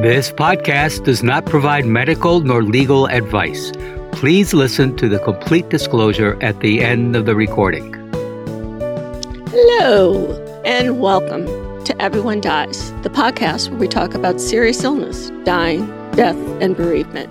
[0.00, 3.70] This podcast does not provide medical nor legal advice.
[4.12, 7.92] Please listen to the complete disclosure at the end of the recording.
[9.50, 11.44] Hello, and welcome
[11.84, 17.30] to Everyone Dies, the podcast where we talk about serious illness, dying, death, and bereavement.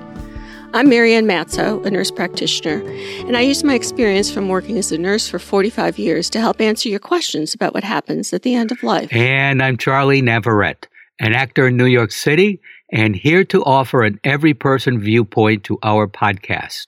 [0.75, 2.87] I'm Marianne Matzo, a nurse practitioner,
[3.25, 6.61] and I use my experience from working as a nurse for 45 years to help
[6.61, 9.11] answer your questions about what happens at the end of life.
[9.11, 10.87] And I'm Charlie Navarrete
[11.19, 12.61] an actor in New York City,
[12.91, 16.87] and here to offer an every person viewpoint to our podcast.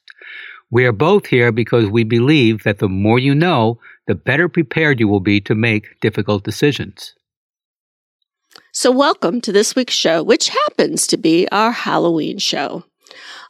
[0.70, 5.00] We are both here because we believe that the more you know, the better prepared
[5.00, 7.14] you will be to make difficult decisions.
[8.72, 12.86] So, welcome to this week's show, which happens to be our Halloween show.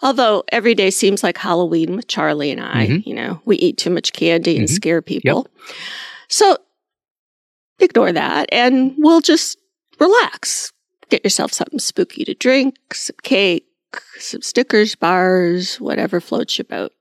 [0.01, 3.07] Although every day seems like Halloween with Charlie and I, mm-hmm.
[3.07, 4.75] you know, we eat too much candy and mm-hmm.
[4.75, 5.47] scare people.
[5.47, 5.75] Yep.
[6.27, 6.57] So,
[7.79, 9.57] ignore that and we'll just
[10.01, 10.73] relax.
[11.09, 13.67] Get yourself something spooky to drink, some cake,
[14.17, 16.91] some Snickers, bars, whatever floats your boat.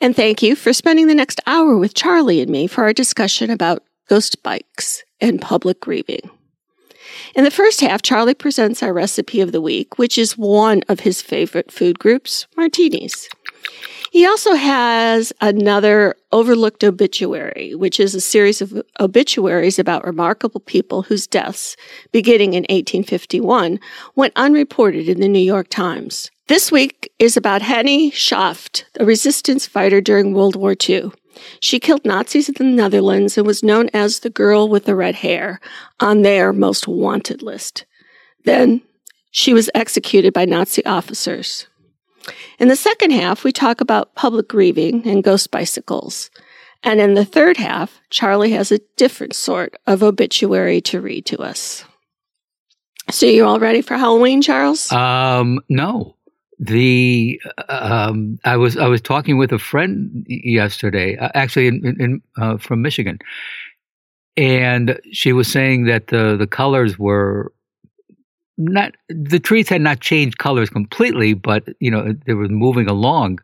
[0.00, 3.50] And thank you for spending the next hour with Charlie and me for our discussion
[3.50, 6.30] about ghost bikes and public grieving.
[7.34, 11.00] In the first half, Charlie presents our recipe of the week, which is one of
[11.00, 13.28] his favorite food groups, martinis.
[14.10, 21.02] He also has another overlooked obituary, which is a series of obituaries about remarkable people
[21.02, 21.76] whose deaths,
[22.10, 23.78] beginning in 1851,
[24.16, 26.28] went unreported in the New York Times.
[26.48, 31.12] This week is about Hannie Schaft, a resistance fighter during World War II.
[31.60, 35.14] She killed Nazis in the Netherlands and was known as the girl with the red
[35.14, 35.60] hair
[36.00, 37.86] on their most wanted list.
[38.44, 38.82] Then
[39.30, 41.68] she was executed by Nazi officers.
[42.58, 46.30] In the second half, we talk about public grieving and ghost bicycles.
[46.82, 51.38] And in the third half, Charlie has a different sort of obituary to read to
[51.38, 51.84] us.
[53.10, 54.90] So you all ready for Halloween, Charles?
[54.92, 56.16] Um, no.
[56.58, 62.22] The um, I was I was talking with a friend yesterday, uh, actually in, in
[62.36, 63.18] uh, from Michigan,
[64.36, 67.50] and she was saying that the the colors were
[68.60, 73.40] not the trees had not changed colors completely, but you know they were moving along.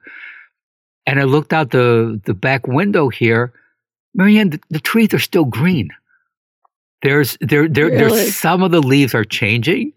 [1.06, 3.52] And I looked out the the back window here,
[4.14, 4.50] Marianne.
[4.50, 5.90] The, the trees are still green.
[7.02, 7.98] There's there there really?
[7.98, 9.92] there's some of the leaves are changing.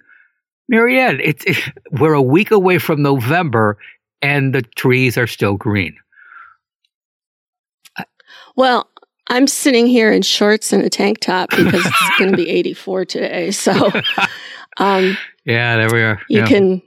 [0.67, 1.57] Marianne, it's it,
[1.91, 3.77] we're a week away from November,
[4.21, 5.95] and the trees are still green.
[8.55, 8.89] Well,
[9.29, 13.05] I'm sitting here in shorts and a tank top because it's going to be 84
[13.05, 13.51] today.
[13.51, 13.91] So
[14.79, 16.21] Um, yeah, there we are.
[16.29, 16.45] You yeah.
[16.47, 16.81] can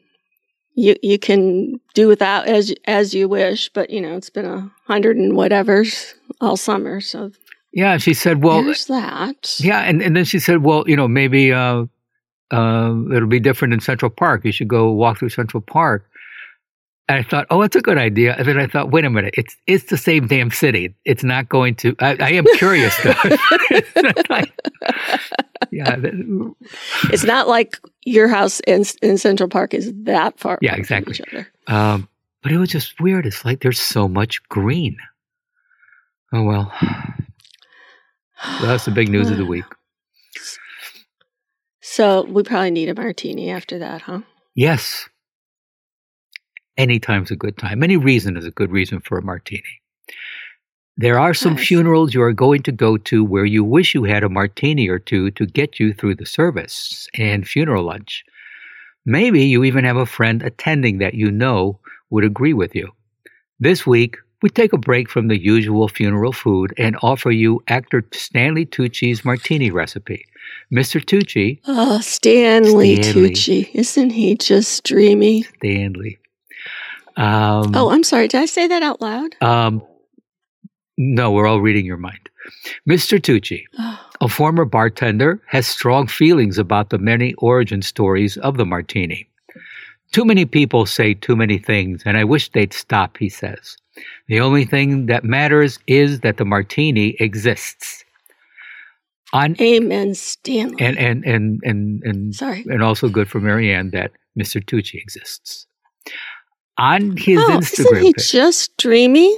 [0.74, 4.70] you you can do without as as you wish, but you know it's been a
[4.86, 7.00] hundred and whatever's all summer.
[7.00, 7.30] So
[7.72, 9.56] yeah, she said, well, there's that.
[9.58, 11.84] Yeah, and and then she said, well, you know, maybe uh,
[12.50, 14.44] uh, it'll be different in Central Park.
[14.44, 16.06] You should go walk through Central Park.
[17.08, 18.34] And I thought, oh, that's a good idea.
[18.38, 20.94] And then I thought, wait a minute, it's it's the same damn city.
[21.04, 21.96] It's not going to.
[21.98, 23.10] I, I am curious though.
[25.72, 25.96] yeah,
[27.10, 30.58] it's not like your house in in Central Park is that far.
[30.62, 31.18] Yeah, exactly.
[31.66, 32.08] Um,
[32.42, 33.26] but it was just weird.
[33.26, 34.96] It's like there's so much green.
[36.32, 36.72] Oh well.
[36.80, 39.64] well that's the big news of the week.
[41.84, 44.20] So we probably need a martini after that, huh?
[44.54, 45.10] Yes
[46.76, 47.82] anytime's a good time.
[47.82, 49.80] Any reason is a good reason for a martini.
[50.96, 51.66] There are some nice.
[51.66, 54.98] funerals you are going to go to where you wish you had a martini or
[54.98, 58.24] two to get you through the service and funeral lunch.
[59.06, 61.80] Maybe you even have a friend attending that you know
[62.10, 62.92] would agree with you.
[63.58, 68.04] This week, we take a break from the usual funeral food and offer you actor
[68.12, 70.26] Stanley Tucci's martini recipe.
[70.72, 71.02] Mr.
[71.02, 71.60] Tucci.
[71.66, 73.70] Oh, Stanley, Stanley Tucci.
[73.74, 75.42] Isn't he just dreamy?
[75.42, 76.18] Stanley.
[77.16, 78.28] Um, oh, I'm sorry.
[78.28, 79.34] Did I say that out loud?
[79.40, 79.82] Um,
[80.98, 82.28] no, we're all reading your mind.
[82.88, 83.20] Mr.
[83.20, 84.10] Tucci, oh.
[84.20, 89.28] a former bartender, has strong feelings about the many origin stories of the martini.
[90.12, 93.76] Too many people say too many things, and I wish they'd stop, he says.
[94.28, 98.04] The only thing that matters is that the martini exists.
[99.32, 100.76] On, Amen, Stanley.
[100.78, 104.62] And and and and and sorry, and also good for Marianne that Mr.
[104.62, 105.66] Tucci exists
[106.78, 108.30] on his oh, Instagram isn't he page.
[108.30, 109.36] just dreamy?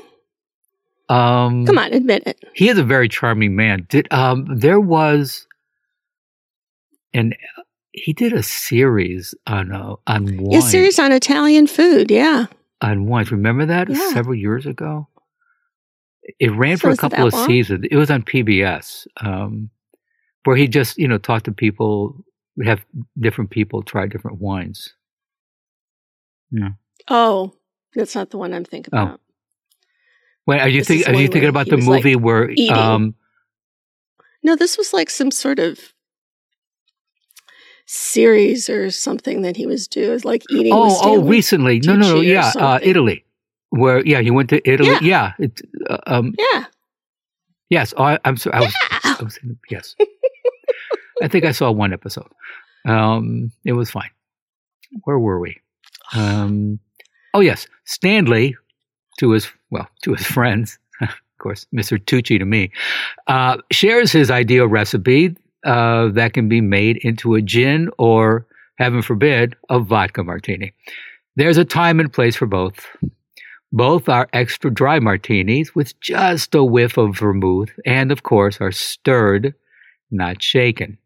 [1.08, 2.42] Um, Come on, admit it.
[2.54, 3.86] He is a very charming man.
[3.88, 5.46] Did um, there was
[7.12, 7.36] and
[7.92, 10.58] he did a series on uh, on wine.
[10.58, 12.46] A series on Italian food, yeah.
[12.80, 14.12] On wines, remember that yeah.
[14.12, 15.08] several years ago?
[16.40, 17.46] It ran so for a couple of long?
[17.46, 17.86] seasons.
[17.90, 19.70] It was on PBS, um,
[20.44, 22.16] where he just you know talked to people
[22.64, 22.84] have
[23.18, 24.92] different people try different wines.
[26.50, 26.70] Yeah.
[27.08, 27.52] Oh,
[27.94, 29.02] that's not the one I'm thinking Oh.
[29.02, 29.20] about.
[30.46, 33.14] Wait, are you This think are you thinking about the was, like, movie where um
[34.42, 35.78] No, this was like some sort of
[37.86, 40.72] series or something that he was doing, like eating.
[40.72, 42.78] oh oh recently no no no yeah uh.
[42.82, 43.24] Italy
[43.70, 45.32] where yeah he went to Italy Yeah.
[45.38, 45.60] yeah, it,
[45.90, 46.64] uh, um Yeah.
[47.68, 48.74] yes oh, I, I'm sorry I was,
[49.04, 49.16] Yeah.
[49.20, 49.94] I was in, yes
[51.22, 52.28] I think I saw one episode
[52.86, 54.10] um it was fine
[55.04, 55.60] where were we
[56.14, 56.78] um
[57.34, 58.56] oh yes Stanley
[59.18, 61.98] to his well to his friends of course Mr.
[61.98, 62.70] Tucci to me
[63.26, 68.46] uh shares his ideal recipe uh that can be made into a gin or
[68.76, 70.72] heaven forbid a vodka martini
[71.36, 72.86] there's a time and place for both
[73.72, 78.72] both are extra dry martinis with just a whiff of vermouth and of course are
[78.72, 79.54] stirred
[80.10, 80.96] not shaken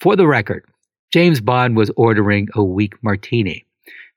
[0.00, 0.64] for the record
[1.12, 3.66] James Bond was ordering a weak martini.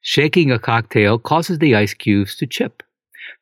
[0.07, 2.83] Shaking a cocktail causes the ice cubes to chip,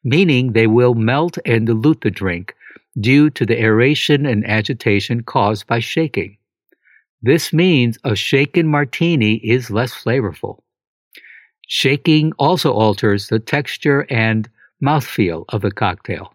[0.01, 2.56] meaning they will melt and dilute the drink
[2.98, 6.38] due to the aeration and agitation caused by shaking.
[7.21, 10.60] This means a shaken martini is less flavorful.
[11.68, 14.50] Shaking also alters the texture and
[14.81, 16.33] mouthfeel of the cocktail.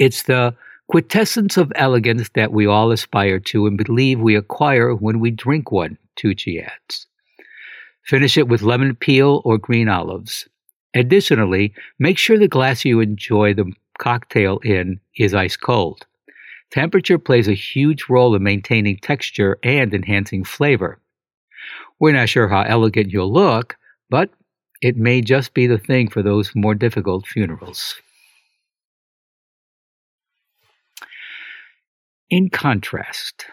[0.00, 0.56] It's the
[0.88, 5.70] quintessence of elegance that we all aspire to and believe we acquire when we drink
[5.70, 7.06] one, Tucci adds.
[8.08, 10.48] Finish it with lemon peel or green olives.
[10.94, 16.06] Additionally, make sure the glass you enjoy the cocktail in is ice cold.
[16.70, 20.98] Temperature plays a huge role in maintaining texture and enhancing flavor.
[22.00, 23.76] We're not sure how elegant you'll look,
[24.08, 24.30] but
[24.80, 27.96] it may just be the thing for those more difficult funerals.
[32.30, 33.46] In contrast,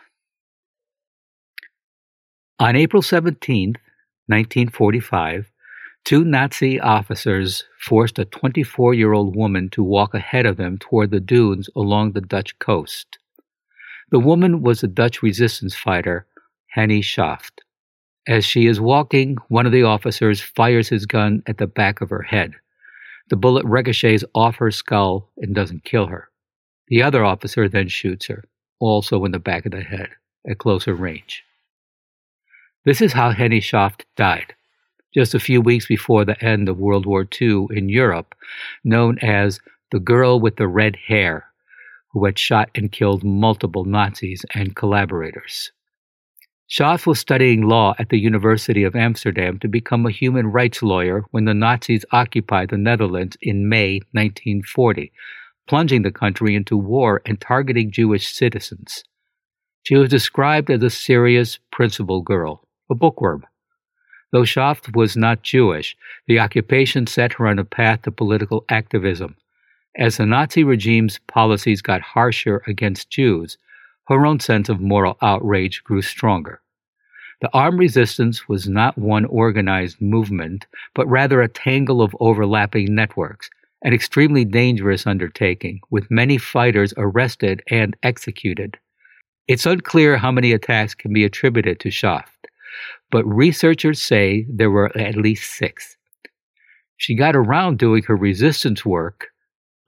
[2.60, 3.76] on April 17th,
[4.28, 5.52] 1945,
[6.04, 11.12] two Nazi officers forced a 24 year old woman to walk ahead of them toward
[11.12, 13.18] the dunes along the Dutch coast.
[14.12, 16.28] The woman was a Dutch resistance fighter,
[16.68, 17.62] Hannie Schaft.
[18.28, 22.10] As she is walking, one of the officers fires his gun at the back of
[22.10, 22.54] her head.
[23.30, 26.30] The bullet ricochets off her skull and doesn't kill her.
[26.88, 28.44] The other officer then shoots her,
[28.80, 30.10] also in the back of the head,
[30.48, 31.44] at closer range.
[32.86, 34.54] This is how Hannie Schaft died,
[35.12, 38.36] just a few weeks before the end of World War II in Europe,
[38.84, 39.60] known as
[39.92, 41.48] the girl with the red hair,
[42.12, 45.72] who had shot and killed multiple Nazis and collaborators.
[46.68, 51.24] Schaft was studying law at the University of Amsterdam to become a human rights lawyer
[51.32, 55.12] when the Nazis occupied the Netherlands in May 1940,
[55.68, 59.04] plunging the country into war and targeting Jewish citizens.
[59.82, 63.46] She was described as a serious, principled girl, a bookworm.
[64.32, 65.96] Though Schaft was not Jewish,
[66.28, 69.36] the occupation set her on a path to political activism.
[69.98, 73.58] As the Nazi regime's policies got harsher against Jews,
[74.08, 76.62] her own sense of moral outrage grew stronger.
[77.42, 83.50] The armed resistance was not one organized movement, but rather a tangle of overlapping networks,
[83.84, 88.78] an extremely dangerous undertaking, with many fighters arrested and executed.
[89.48, 92.48] It's unclear how many attacks can be attributed to Schaft,
[93.12, 95.98] but researchers say there were at least six.
[96.98, 99.28] She got around doing her resistance work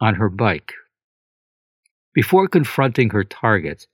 [0.01, 0.73] on her bike.
[2.13, 3.87] Before confronting her targets,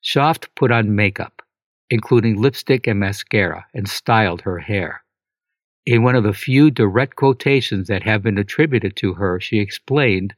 [0.00, 1.42] Schaft put on makeup,
[1.90, 5.02] including lipstick and mascara, and styled her hair.
[5.84, 10.34] In one of the few direct quotations that have been attributed to her, she explained,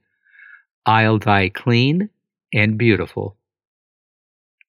[0.84, 2.10] I'll die clean
[2.52, 3.36] and beautiful.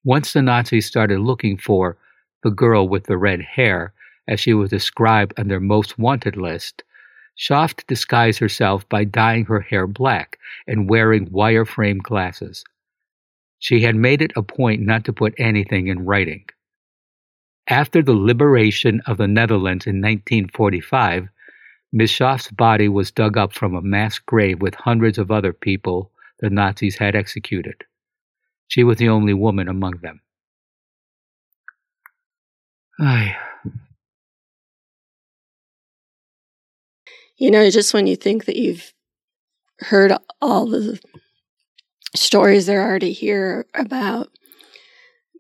[0.04, 1.98] Once the Nazis started looking for
[2.44, 3.94] the girl with the red hair,
[4.28, 6.84] as she was described on their most wanted list,
[7.36, 12.64] Schaft disguised herself by dyeing her hair black and wearing wireframe glasses.
[13.60, 16.46] She had made it a point not to put anything in writing.
[17.70, 21.30] After the liberation of the Netherlands in 1945,
[21.92, 26.12] Miss Schaft's body was dug up from a mass grave with hundreds of other people
[26.40, 27.84] the Nazis had executed.
[28.68, 30.22] She was the only woman among them.
[33.00, 33.36] Ay,
[37.38, 38.94] You know, just when you think that you've
[39.80, 41.00] heard all the
[42.14, 44.30] stories there are to hear about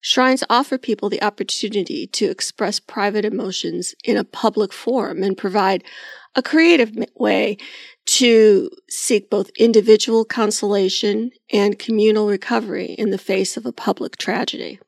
[0.06, 5.82] Shrines offer people the opportunity to express private emotions in a public forum and provide
[6.34, 7.56] a creative way
[8.04, 14.78] to seek both individual consolation and communal recovery in the face of a public tragedy.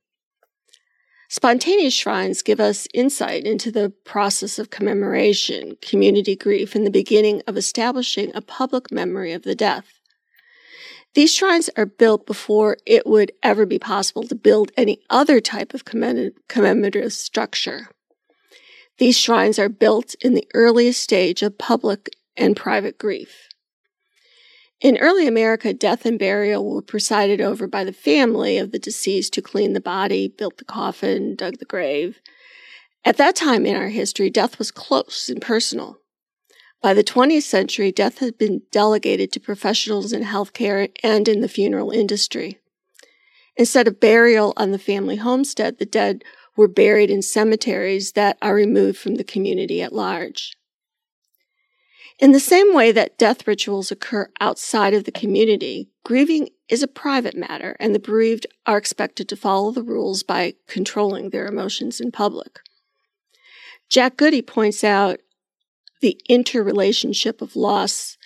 [1.31, 7.41] Spontaneous shrines give us insight into the process of commemoration, community grief, and the beginning
[7.47, 9.96] of establishing a public memory of the death.
[11.17, 15.73] These shrines are built before it would ever be possible to build any other type
[15.73, 17.89] of commemorative structure.
[18.99, 23.49] These shrines are built in the earliest stage of public and private grief.
[24.83, 29.35] In early America, death and burial were presided over by the family of the deceased
[29.37, 32.21] who cleaned the body, built the coffin, dug the grave.
[33.07, 35.99] At that time in our history, death was close and personal.
[36.83, 41.49] By the 20th century, death had been delegated to professionals in healthcare and in the
[41.49, 42.59] funeral industry.
[43.57, 46.23] Instead of burial on the family homestead, the dead
[46.57, 50.57] were buried in cemeteries that are removed from the community at large.
[52.19, 56.89] In the same way that death rituals occur outside of the community, grieving is a
[56.89, 62.01] private matter, and the bereaved are expected to follow the rules by controlling their emotions
[62.01, 62.61] in public.
[63.91, 65.21] Jack Goody points out
[66.01, 68.17] the interrelationship of loss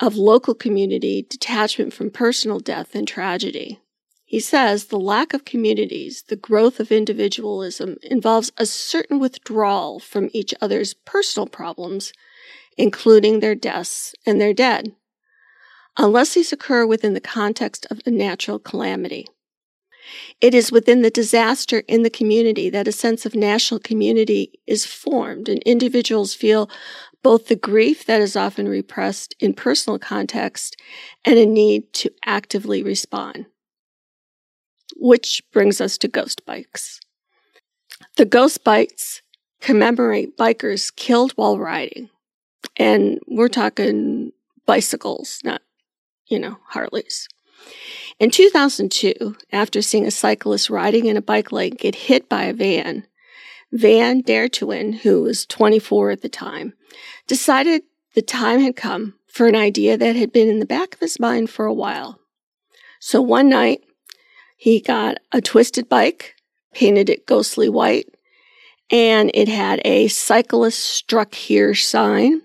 [0.00, 3.80] of local community, detachment from personal death and tragedy.
[4.24, 10.30] He says the lack of communities, the growth of individualism, involves a certain withdrawal from
[10.32, 12.12] each other's personal problems,
[12.76, 14.96] including their deaths and their dead,
[15.96, 19.28] unless these occur within the context of a natural calamity.
[20.40, 24.86] It is within the disaster in the community that a sense of national community is
[24.86, 26.70] formed, and individuals feel
[27.22, 30.76] both the grief that is often repressed in personal context
[31.24, 33.46] and a need to actively respond.
[34.96, 37.00] Which brings us to ghost bikes.
[38.16, 39.22] The ghost bikes
[39.60, 42.10] commemorate bikers killed while riding.
[42.76, 44.32] And we're talking
[44.66, 45.62] bicycles, not,
[46.28, 47.28] you know, Harleys.
[48.20, 52.52] In 2002, after seeing a cyclist riding in a bike lane get hit by a
[52.52, 53.06] van,
[53.72, 56.74] Van Dertuin, who was 24 at the time,
[57.26, 57.82] decided
[58.14, 61.18] the time had come for an idea that had been in the back of his
[61.18, 62.20] mind for a while.
[63.00, 63.80] So one night,
[64.56, 66.36] he got a twisted bike,
[66.72, 68.06] painted it ghostly white,
[68.90, 72.42] and it had a cyclist struck here sign,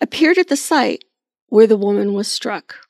[0.00, 1.04] appeared at the site
[1.48, 2.85] where the woman was struck.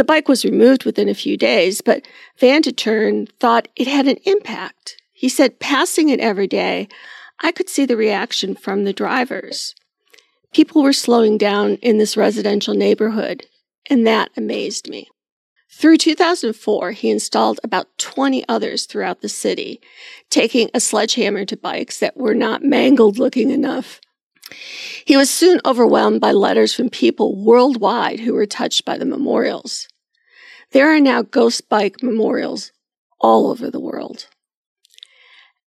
[0.00, 4.96] The bike was removed within a few days, but Van thought it had an impact.
[5.12, 6.88] He said, passing it every day,
[7.40, 9.74] I could see the reaction from the drivers.
[10.54, 13.44] People were slowing down in this residential neighborhood,
[13.90, 15.06] and that amazed me.
[15.70, 19.82] Through 2004, he installed about 20 others throughout the city,
[20.30, 24.00] taking a sledgehammer to bikes that were not mangled looking enough.
[25.04, 29.88] He was soon overwhelmed by letters from people worldwide who were touched by the memorials.
[30.72, 32.72] There are now ghost bike memorials
[33.20, 34.28] all over the world.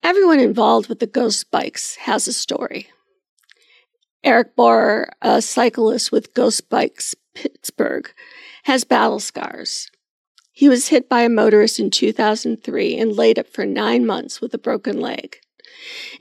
[0.03, 2.89] Everyone involved with the ghost bikes has a story.
[4.23, 8.11] Eric Boerer, a cyclist with Ghost Bikes Pittsburgh,
[8.65, 9.91] has battle scars.
[10.53, 14.53] He was hit by a motorist in 2003 and laid up for nine months with
[14.53, 15.39] a broken leg.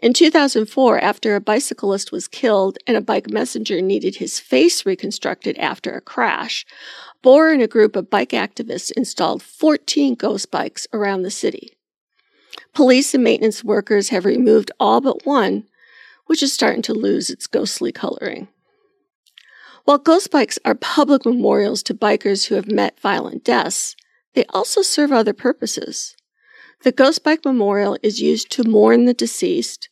[0.02, 5.58] In 2004, after a bicyclist was killed and a bike messenger needed his face reconstructed
[5.58, 6.66] after a crash,
[7.24, 11.72] Boerer and a group of bike activists installed 14 ghost bikes around the city.
[12.74, 15.66] Police and maintenance workers have removed all but one,
[16.28, 18.48] which is starting to lose its ghostly coloring.
[19.86, 23.96] While ghost bikes are public memorials to bikers who have met violent deaths,
[24.34, 26.16] they also serve other purposes.
[26.84, 29.90] The Ghost Bike Memorial is used to mourn the deceased,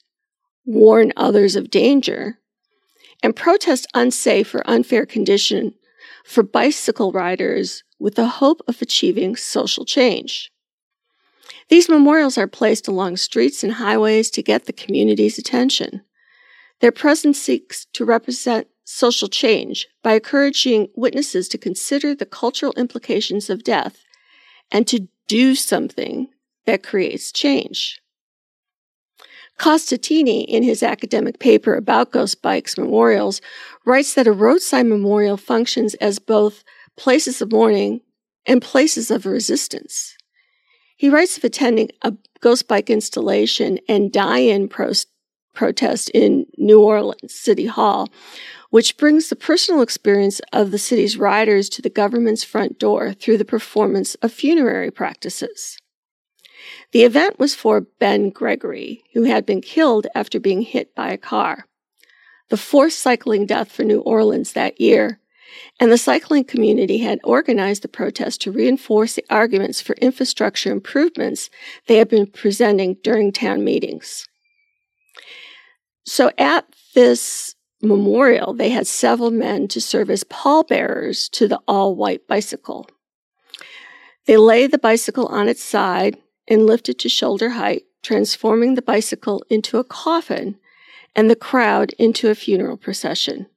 [0.66, 2.40] warn others of danger,
[3.22, 5.74] and protest unsafe or unfair condition
[6.24, 10.50] for bicycle riders with the hope of achieving social change.
[11.68, 16.04] These memorials are placed along streets and highways to get the community's attention.
[16.80, 23.50] Their presence seeks to represent social change by encouraging witnesses to consider the cultural implications
[23.50, 24.06] of death
[24.72, 26.30] and to do something
[26.68, 28.00] that creates change.
[29.58, 33.42] Costantini, in his academic paper about ghost bikes memorials,
[33.86, 36.64] writes that a roadside memorial functions as both
[36.96, 38.02] places of mourning
[38.46, 40.16] and places of resistance.
[40.96, 44.92] He writes of attending a ghost bike installation and die in pro-
[45.56, 48.10] protest in New Orleans City Hall,
[48.70, 53.38] which brings the personal experience of the city's riders to the government's front door through
[53.38, 55.78] the performance of funerary practices.
[56.92, 61.18] The event was for Ben Gregory, who had been killed after being hit by a
[61.18, 61.68] car.
[62.50, 65.20] The fourth cycling death for New Orleans that year,
[65.80, 71.50] and the cycling community had organized the protest to reinforce the arguments for infrastructure improvements
[71.88, 74.28] they had been presenting during town meetings.
[76.06, 81.96] So at this memorial, they had several men to serve as pallbearers to the all
[81.96, 82.90] white bicycle.
[84.26, 86.18] They lay the bicycle on its side
[86.48, 90.58] and lifted to shoulder height, transforming the bicycle into a coffin
[91.16, 93.48] and the crowd into a funeral procession.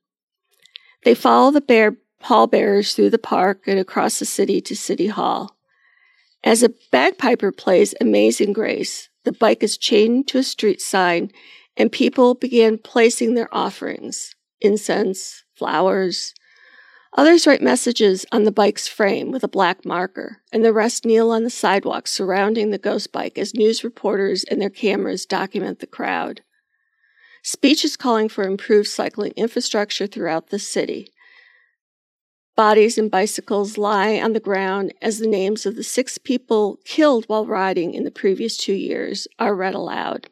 [1.04, 5.56] They follow the bear pallbearers through the park and across the city to City Hall.
[6.42, 11.30] As a bagpiper plays Amazing Grace, the bike is chained to a street sign
[11.76, 16.34] and people began placing their offerings incense, flowers.
[17.14, 21.30] Others write messages on the bike's frame with a black marker, and the rest kneel
[21.30, 25.86] on the sidewalk surrounding the ghost bike as news reporters and their cameras document the
[25.86, 26.42] crowd.
[27.42, 31.12] Speeches calling for improved cycling infrastructure throughout the city.
[32.54, 37.24] Bodies and bicycles lie on the ground as the names of the six people killed
[37.26, 40.28] while riding in the previous two years are read aloud.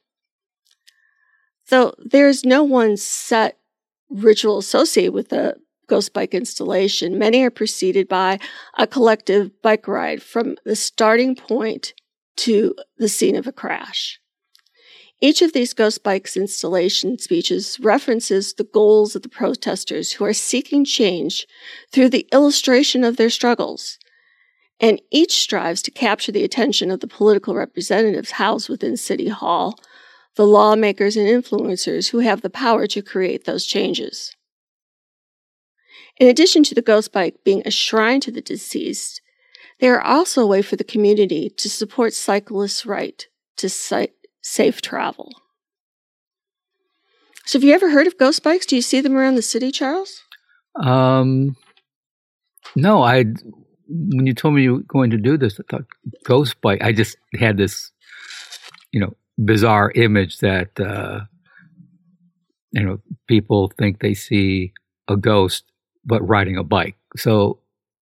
[1.70, 3.58] Though there's no one set
[4.10, 5.56] ritual associated with the
[5.88, 7.18] ghost bike installation.
[7.18, 8.38] Many are preceded by
[8.76, 11.94] a collective bike ride from the starting point
[12.36, 14.20] to the scene of a crash.
[15.20, 20.32] Each of these ghost bikes installation speeches references the goals of the protesters who are
[20.32, 21.44] seeking change
[21.90, 23.98] through the illustration of their struggles.
[24.78, 29.76] And each strives to capture the attention of the political representatives housed within City Hall
[30.38, 34.36] the lawmakers and influencers who have the power to create those changes.
[36.18, 39.20] In addition to the ghost bike being a shrine to the deceased,
[39.80, 43.26] they are also a way for the community to support cyclists' right
[43.56, 44.08] to si-
[44.40, 45.32] safe travel.
[47.46, 48.66] So, have you ever heard of ghost bikes?
[48.66, 50.22] Do you see them around the city, Charles?
[50.78, 51.56] Um,
[52.76, 53.02] no.
[53.02, 53.24] I
[53.88, 55.86] when you told me you were going to do this, I thought
[56.24, 56.82] ghost bike.
[56.82, 57.90] I just had this,
[58.92, 61.20] you know, bizarre image that uh,
[62.72, 64.72] you know people think they see
[65.08, 65.64] a ghost
[66.04, 66.96] but riding a bike.
[67.16, 67.58] So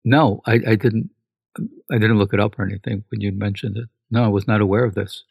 [0.04, 1.10] no, I, I didn't.
[1.92, 3.90] I didn't look it up or anything when you mentioned it.
[4.12, 5.24] No, I was not aware of this.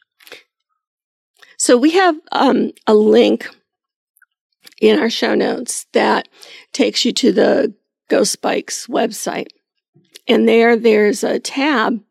[1.57, 3.49] So we have um, a link
[4.81, 6.27] in our show notes that
[6.71, 7.73] takes you to the
[8.09, 9.47] Ghost Bikes website.
[10.27, 12.01] And there, there's a tab.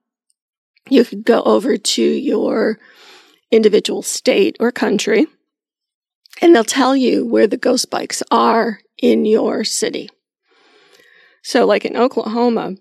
[0.88, 2.78] You could go over to your
[3.50, 5.26] individual state or country,
[6.42, 10.08] and they'll tell you where the ghost bikes are in your city.
[11.48, 12.74] So, like in Oklahoma,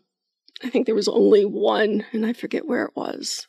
[0.61, 3.47] I think there was only one, and I forget where it was.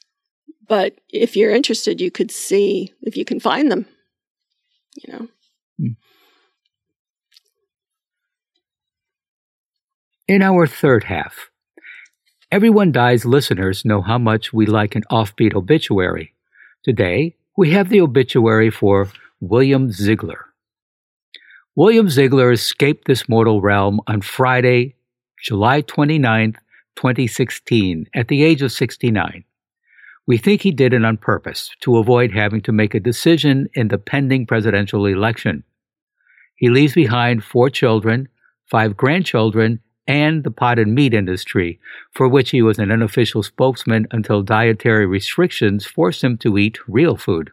[0.69, 3.87] But if you're interested, you could see if you can find them,
[4.95, 5.29] you know.
[5.81, 5.93] Hmm.
[10.29, 11.51] In our third half,
[12.53, 16.33] Everyone Dies listeners know how much we like an offbeat obituary.
[16.85, 20.47] Today, we have the obituary for William Ziegler.
[21.75, 24.95] William Ziegler escaped this mortal realm on Friday,
[25.43, 26.55] July 29,
[26.97, 29.45] 2016, at the age of 69.
[30.27, 33.89] We think he did it on purpose to avoid having to make a decision in
[33.89, 35.65] the pending presidential election.
[36.57, 38.29] He leaves behind four children,
[38.71, 41.79] five grandchildren, and the potted meat industry,
[42.13, 47.17] for which he was an unofficial spokesman until dietary restrictions forced him to eat real
[47.17, 47.51] food.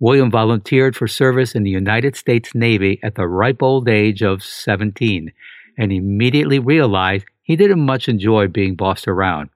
[0.00, 4.42] William volunteered for service in the United States Navy at the ripe old age of
[4.42, 5.32] 17
[5.78, 9.50] and immediately realized he didn't much enjoy being bossed around.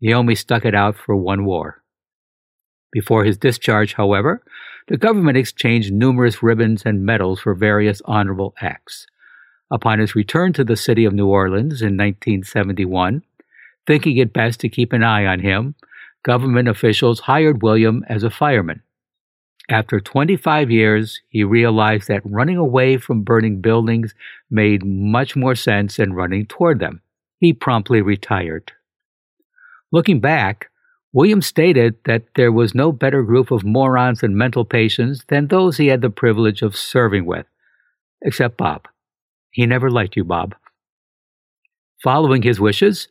[0.00, 1.82] He only stuck it out for one war.
[2.92, 4.42] Before his discharge, however,
[4.86, 9.06] the government exchanged numerous ribbons and medals for various honorable acts.
[9.70, 13.22] Upon his return to the city of New Orleans in 1971,
[13.86, 15.74] thinking it best to keep an eye on him,
[16.22, 18.82] government officials hired William as a fireman.
[19.70, 24.14] After 25 years, he realized that running away from burning buildings
[24.50, 27.00] made much more sense than running toward them.
[27.38, 28.72] He promptly retired.
[29.90, 30.70] Looking back,
[31.12, 35.76] William stated that there was no better group of morons and mental patients than those
[35.76, 37.46] he had the privilege of serving with,
[38.20, 38.88] except Bob.
[39.50, 40.56] He never liked you, Bob.
[42.02, 43.08] Following his wishes,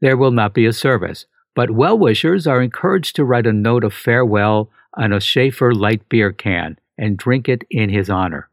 [0.00, 3.84] there will not be a service, but well wishers are encouraged to write a note
[3.84, 8.48] of farewell on a Schaefer light beer can and drink it in his honor.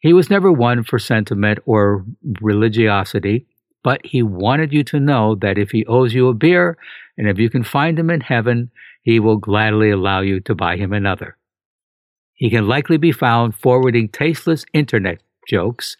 [0.00, 2.04] He was never one for sentiment or
[2.40, 3.46] religiosity,
[3.82, 6.76] but he wanted you to know that if he owes you a beer
[7.16, 8.70] and if you can find him in heaven,
[9.02, 11.36] he will gladly allow you to buy him another.
[12.34, 15.96] He can likely be found forwarding tasteless internet jokes.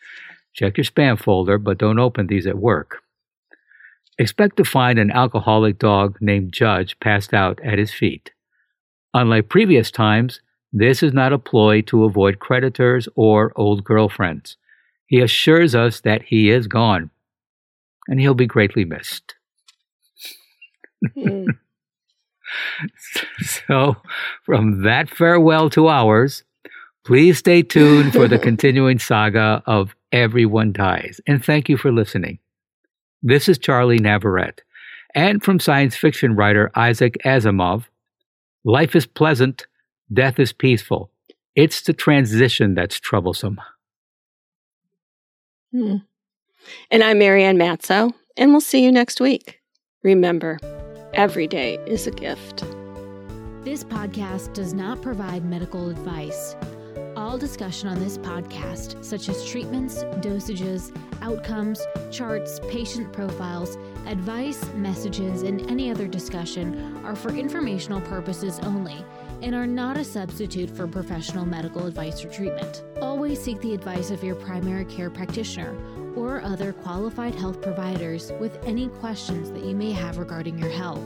[0.55, 3.03] Check your spam folder, but don't open these at work.
[4.19, 8.33] Expect to find an alcoholic dog named Judge passed out at his feet.
[9.19, 10.41] Unlike previous times,
[10.73, 14.57] this is not a ploy to avoid creditors or old girlfriends.
[15.07, 17.11] He assures us that he is gone,
[18.07, 19.35] and he'll be greatly missed.
[21.17, 21.49] Mm.
[23.41, 23.97] so,
[24.45, 26.45] from that farewell to ours,
[27.05, 31.21] please stay tuned for the continuing saga of Everyone Dies.
[31.27, 32.39] And thank you for listening.
[33.21, 34.63] This is Charlie Navarrete.
[35.13, 37.87] And from science fiction writer Isaac Asimov,
[38.69, 39.67] Life is pleasant,
[40.13, 41.11] death is peaceful.
[41.57, 43.59] It's the transition that's troublesome.
[45.73, 45.97] Hmm.
[46.91, 49.63] And I'm Marianne Matzo, and we'll see you next week.
[50.03, 50.59] Remember,
[51.15, 52.63] every day is a gift.
[53.65, 56.55] This podcast does not provide medical advice.
[57.19, 63.77] All discussion on this podcast, such as treatments, dosages, outcomes, charts, patient profiles,
[64.07, 69.05] advice, messages, and any other discussion, are for informational purposes only
[69.43, 72.85] and are not a substitute for professional medical advice or treatment.
[73.03, 75.77] Always seek the advice of your primary care practitioner
[76.15, 81.03] or other qualified health providers with any questions that you may have regarding your health.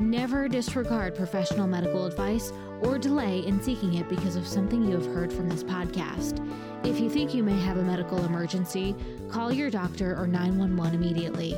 [0.00, 5.04] Never disregard professional medical advice or delay in seeking it because of something you have
[5.04, 6.40] heard from this podcast.
[6.86, 8.96] If you think you may have a medical emergency,
[9.28, 11.54] call your doctor or 911 immediately.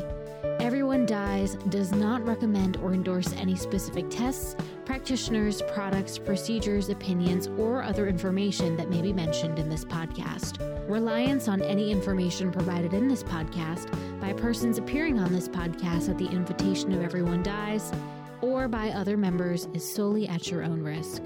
[0.58, 7.80] Everyone Dies does not recommend or endorse any specific tests, practitioners, products, procedures, opinions, or
[7.80, 10.58] other information that may be mentioned in this podcast.
[10.90, 13.88] Reliance on any information provided in this podcast
[14.20, 17.92] by persons appearing on this podcast at the invitation of Everyone Dies
[18.42, 21.22] or by other members is solely at your own risk.